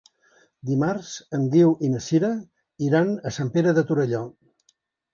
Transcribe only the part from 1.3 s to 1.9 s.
en Guiu